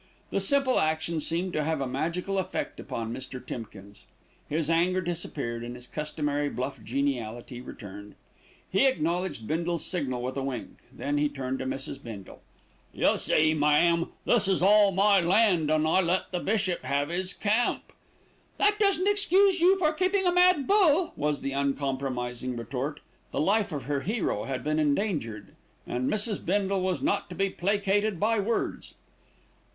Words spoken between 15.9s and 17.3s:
let the bishop have